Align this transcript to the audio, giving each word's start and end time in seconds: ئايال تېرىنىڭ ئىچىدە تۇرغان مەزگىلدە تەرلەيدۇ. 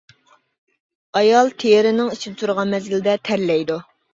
ئايال 1.19 1.53
تېرىنىڭ 1.65 2.09
ئىچىدە 2.15 2.41
تۇرغان 2.43 2.75
مەزگىلدە 2.77 3.17
تەرلەيدۇ. 3.31 3.79